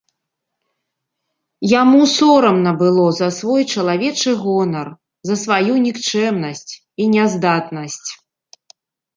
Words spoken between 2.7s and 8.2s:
было за свой чалавечы гонар, за сваю нікчэмнасць і няздатнасць.